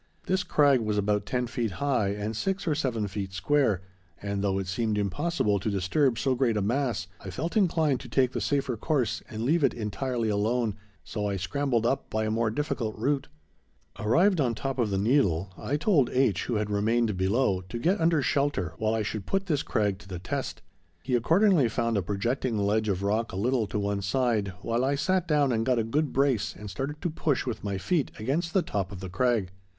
[0.25, 3.83] This crag was about ten feet high and six or seven feet square,
[4.19, 8.09] and though it seemed impossible to disturb so great a mass, I felt inclined to
[8.09, 12.31] take the safer course and leave it entirely alone, so I scrambled up by a
[12.31, 13.27] more difficult route.
[13.99, 17.77] Arrived on the top of the needle, I told H., who had remained below, to
[17.77, 20.63] get under shelter while I should put this crag to the test.
[21.03, 24.95] He accordingly found a projecting ledge of rock a little to one side, while I
[24.95, 28.55] sat down and got a good brace and started to push with my feet against
[28.55, 29.51] the top of the crag.